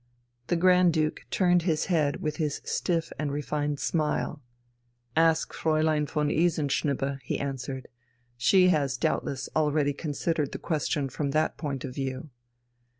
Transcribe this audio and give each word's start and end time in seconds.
The 0.47 0.55
Grand 0.55 0.93
Duke 0.93 1.27
turned 1.29 1.61
his 1.61 1.85
head 1.85 2.23
with 2.23 2.37
his 2.37 2.59
stiff 2.65 3.13
and 3.19 3.31
refined 3.31 3.79
smile. 3.79 4.41
"Ask 5.15 5.53
Fräulein 5.53 6.09
von 6.09 6.29
Isenschnibbe," 6.31 7.19
he 7.21 7.37
answered. 7.37 7.87
"She 8.35 8.69
has 8.69 8.97
doubtless 8.97 9.47
already 9.55 9.93
considered 9.93 10.53
the 10.53 10.57
question 10.57 11.07
from 11.07 11.29
that 11.33 11.55
point 11.55 11.85
of 11.85 11.93
view." 11.93 12.31